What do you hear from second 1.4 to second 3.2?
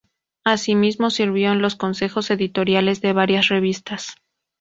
en los consejos editoriales de